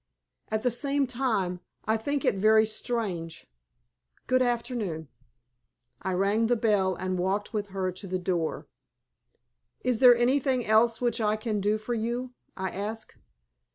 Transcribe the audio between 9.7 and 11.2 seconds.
"Is there anything else